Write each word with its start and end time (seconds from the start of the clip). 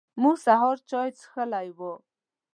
موږ 0.21 0.35
سهار 0.45 0.77
چای 0.89 1.09
څښلی 1.17 1.67
و. 1.77 1.79